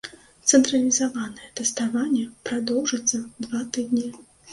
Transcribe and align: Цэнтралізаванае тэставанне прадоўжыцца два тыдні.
Цэнтралізаванае 0.51 1.49
тэставанне 1.59 2.23
прадоўжыцца 2.49 3.21
два 3.45 3.61
тыдні. 3.77 4.03